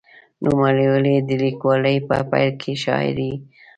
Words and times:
نوموړي 0.43 1.15
د 1.27 1.29
لیکوالۍ 1.43 1.97
په 2.07 2.17
پیل 2.31 2.51
کې 2.61 2.71
شاعري 2.83 3.31
هم 3.33 3.41
کړې 3.45 3.49
ده. 3.49 3.57